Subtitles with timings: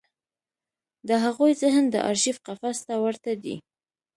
[1.07, 3.55] د هغوی ذهن د ارشیف قفس ته ورته دی.